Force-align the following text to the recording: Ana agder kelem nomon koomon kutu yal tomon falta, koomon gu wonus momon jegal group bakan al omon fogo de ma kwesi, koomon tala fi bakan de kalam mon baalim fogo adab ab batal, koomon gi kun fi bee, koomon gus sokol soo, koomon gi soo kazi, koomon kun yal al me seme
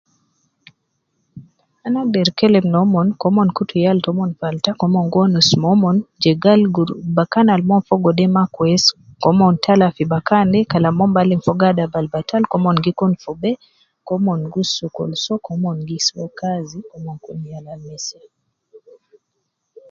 Ana 1.85 1.99
agder 2.03 2.29
kelem 2.39 2.65
nomon 2.75 3.07
koomon 3.21 3.49
kutu 3.57 3.75
yal 3.85 3.97
tomon 4.05 4.31
falta, 4.39 4.69
koomon 4.79 5.05
gu 5.11 5.17
wonus 5.21 5.49
momon 5.63 5.97
jegal 6.23 6.61
group 6.75 6.91
bakan 7.15 7.47
al 7.53 7.61
omon 7.65 7.81
fogo 7.87 8.09
de 8.17 8.25
ma 8.35 8.43
kwesi, 8.55 8.91
koomon 9.23 9.53
tala 9.63 9.87
fi 9.95 10.03
bakan 10.13 10.45
de 10.53 10.59
kalam 10.71 10.95
mon 10.97 11.11
baalim 11.15 11.41
fogo 11.45 11.63
adab 11.69 11.93
ab 11.99 12.05
batal, 12.13 12.43
koomon 12.51 12.77
gi 12.83 12.91
kun 12.99 13.11
fi 13.21 13.31
bee, 13.41 13.61
koomon 14.07 14.39
gus 14.53 14.69
sokol 14.79 15.11
soo, 15.23 15.43
koomon 15.45 15.77
gi 15.87 15.97
soo 16.07 16.27
kazi, 16.39 16.79
koomon 16.89 17.17
kun 17.23 17.39
yal 17.51 17.65
al 17.73 17.81
me 17.87 17.95
seme 18.05 18.29